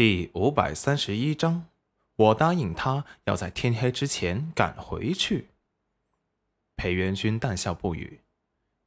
[0.00, 1.66] 第五百三十一章，
[2.16, 5.48] 我答应他要在天黑之前赶回去。
[6.74, 8.22] 裴元君淡笑不语。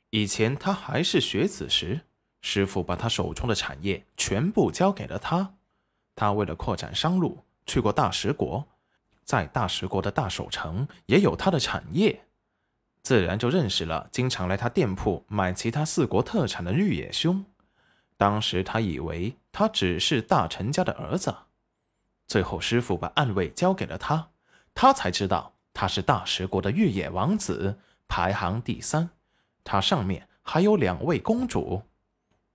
[0.10, 2.02] 以前他还是学子时，
[2.42, 5.54] 师傅把他手中的产业全部交给了他。
[6.16, 8.68] 他为了扩展商路，去过大食国，
[9.24, 12.24] 在大食国的大守城也有他的产业，
[13.04, 17.46] 自然就认识了经常来他店铺买其他四国特产的绿野兄。
[18.18, 21.34] 当时他以为他只是大臣家的儿子，
[22.26, 24.32] 最后师傅把暗卫交给了他，
[24.74, 29.12] 他才知道他是大食国的玉野王子，排行第三。
[29.64, 31.84] 他上面还有两位公主，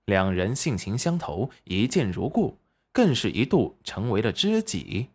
[0.05, 2.59] 两人性情相投，一见如故，
[2.91, 5.09] 更是一度成为了知己。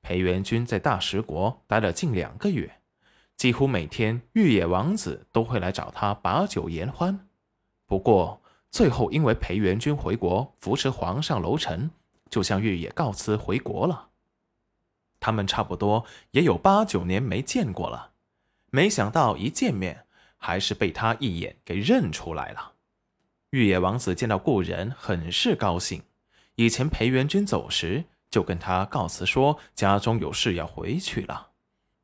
[0.00, 2.80] 裴元君在大食国待了近两个月，
[3.36, 7.28] 几乎每天玉野王子都会来找他把酒言欢。
[7.86, 8.40] 不过，
[8.74, 11.88] 最后，因为裴元君回国扶持皇上楼臣，
[12.28, 14.08] 就向玉野告辞回国了。
[15.20, 18.10] 他们差不多也有八九年没见过了，
[18.72, 20.06] 没想到一见面，
[20.38, 22.72] 还是被他一眼给认出来了。
[23.50, 26.02] 玉野王子见到故人，很是高兴。
[26.56, 31.50] 以前裴元君走时，就跟他告辞说家中有事要回去了。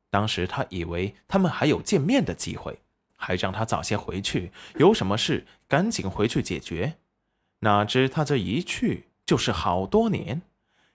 [0.09, 2.79] 当时他以为他们还有见面的机会。
[3.21, 6.97] 还让他早些回去，有什么事赶紧回去解决。
[7.59, 10.41] 哪知他这一去就是好多年，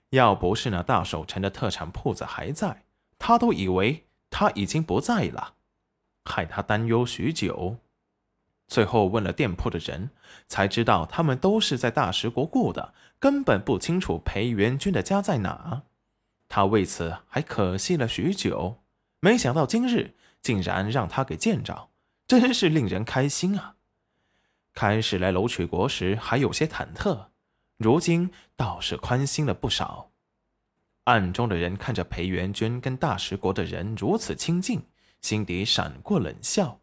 [0.09, 2.83] 要不是那大守城的特产铺子还在，
[3.17, 5.53] 他都以为他已经不在了，
[6.25, 7.77] 害他担忧许久。
[8.67, 10.09] 最后问了店铺的人，
[10.49, 15.83] 才知道他们都是在大食国雇的，根本不清楚裴元君的家在哪。
[16.49, 18.79] 他为此还可惜了许久，
[19.21, 21.87] 没想到今日竟然让他给见着。
[22.27, 23.75] 真是令人开心啊！
[24.73, 27.27] 开始来楼曲国时还有些忐忑，
[27.77, 30.11] 如今倒是宽心了不少。
[31.05, 34.81] 暗中的人看着裴元君跟大食国的人如此亲近，
[35.21, 36.81] 心底闪过冷笑。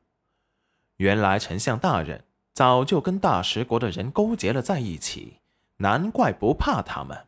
[0.97, 5.41] 原来丞相大人早就跟大食国的人勾结了在一起，
[5.77, 7.27] 难怪不怕他们。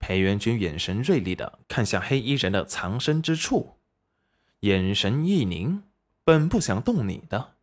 [0.00, 3.76] 裴元君眼神锐利的看向黑衣人的藏身之处，
[4.60, 5.84] 眼神一凝。
[6.28, 7.54] 本不想动你的，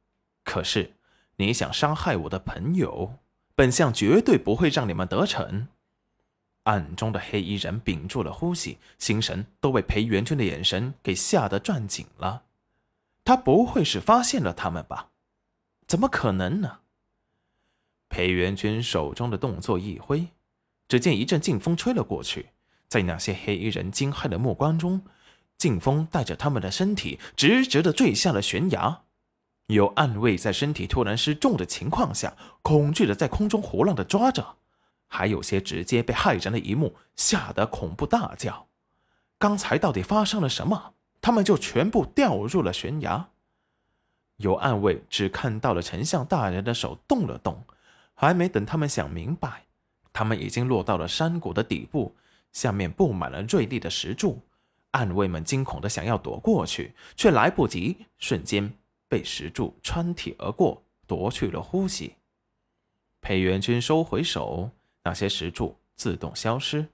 [0.43, 0.93] 可是
[1.35, 3.19] 你想伤害我的朋友，
[3.53, 5.67] 本相绝对不会让你们得逞。
[6.63, 12.45] 暗中的黑衣人屏住了呼吸，心神都被裴元君的眼神给吓得攥紧了。
[13.23, 15.11] 他不会是发现了他们吧？
[15.85, 16.79] 怎么可能呢？
[18.09, 20.29] 裴元君手中的动作一挥，
[20.87, 22.47] 只见一阵劲风吹了过去，
[22.87, 25.03] 在那些黑衣人惊骇的目光中。
[25.57, 29.01] 劲风带着他们的身体直直的坠下了悬崖，
[29.67, 34.57] 有暗卫在身体突然失重的情况下，恐惧的在空中胡乱的抓着，
[35.07, 38.67] 还有些直接被骇人的一幕吓得恐怖大叫。
[39.37, 40.93] 刚才到底发生了什么？
[41.21, 43.29] 他们就全部掉入了悬崖。
[44.37, 47.63] 有暗卫只看到了丞相大人的手动了动，
[48.13, 49.63] 还没等他们想明白，
[50.13, 52.15] 他们已经落到了山谷的底部，
[52.51, 54.41] 下面布满了锐利的石柱。
[54.95, 58.77] 暗卫们惊恐的想要躲过去，却来不及，瞬间
[59.09, 62.15] 被石柱穿体而过，夺去了呼吸。
[63.19, 64.71] 裴元君收回手，
[65.03, 66.87] 那些石柱自动消失，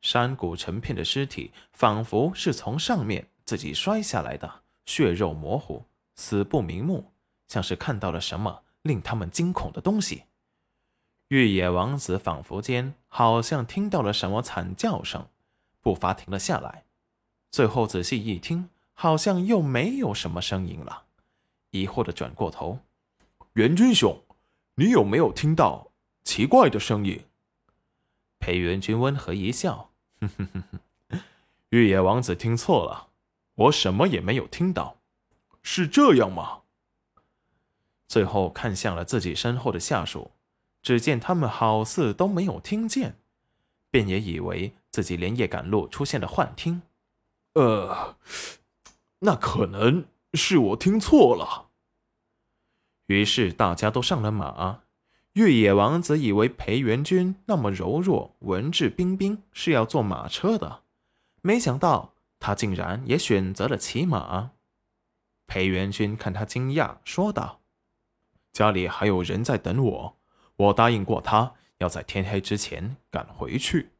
[0.00, 5.84] 山谷成片的尸体仿佛是从上面自己摔下来的，血肉模糊，
[6.14, 7.12] 死不瞑目，
[7.46, 10.24] 像是看到了什么令他们惊恐的东西。
[11.28, 15.28] 玉野王子仿佛间好像听到了什么惨叫声，
[15.82, 16.87] 步伐停了下来。
[17.50, 21.04] 最后仔细一听，好像又没有什么声音了，
[21.70, 22.80] 疑惑的转过头
[23.54, 24.22] ：“元军兄，
[24.74, 25.90] 你有没有听到
[26.24, 27.24] 奇怪的声音？”
[28.38, 30.64] 裴元君温和一笑：“哼哼哼
[31.10, 31.20] 哼，
[31.70, 33.08] 玉野王子听错了，
[33.54, 34.98] 我什么也没有听到，
[35.62, 36.60] 是这样吗？”
[38.06, 40.30] 最后看向了自己身后的下属，
[40.82, 43.18] 只见他们好似都没有听见，
[43.90, 46.82] 便也以为自己连夜赶路出现了幻听。
[47.58, 48.16] 呃，
[49.18, 51.70] 那可能是我听错了。
[53.06, 54.82] 于是大家都上了马。
[55.32, 60.82] 越野王子以为裴元君那么柔弱、文质彬彬，是要坐马车的，
[61.42, 64.52] 没想到他竟然也选择了骑马。
[65.48, 67.60] 裴元君看他惊讶，说道
[68.52, 70.18] ：“家里还有人在等我，
[70.56, 73.90] 我答应过他要在天黑之前赶回去。”